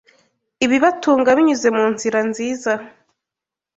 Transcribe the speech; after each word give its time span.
ibibatunga 0.65 1.29
binyuze 1.37 1.67
mu 1.77 1.85
nzira 1.93 2.19
nziza 2.29 2.73